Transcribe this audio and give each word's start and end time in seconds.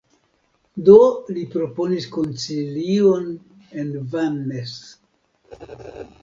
Do, 0.87 0.95
li 1.35 1.43
proponis 1.55 2.07
koncilion 2.15 3.29
en 3.83 3.93
Vannes. 4.15 4.73